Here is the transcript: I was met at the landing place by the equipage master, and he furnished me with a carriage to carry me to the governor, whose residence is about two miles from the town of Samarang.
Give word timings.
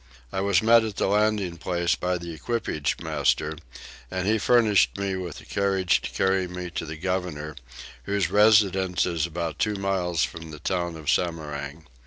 I 0.33 0.41
was 0.41 0.63
met 0.63 0.83
at 0.83 0.95
the 0.95 1.05
landing 1.05 1.57
place 1.57 1.93
by 1.93 2.17
the 2.17 2.33
equipage 2.33 2.97
master, 3.03 3.55
and 4.09 4.25
he 4.27 4.39
furnished 4.39 4.97
me 4.97 5.15
with 5.15 5.39
a 5.41 5.45
carriage 5.45 6.01
to 6.01 6.09
carry 6.09 6.47
me 6.47 6.71
to 6.71 6.87
the 6.87 6.97
governor, 6.97 7.55
whose 8.05 8.31
residence 8.31 9.05
is 9.05 9.27
about 9.27 9.59
two 9.59 9.75
miles 9.75 10.23
from 10.23 10.49
the 10.49 10.57
town 10.57 10.97
of 10.97 11.05
Samarang. 11.05 11.85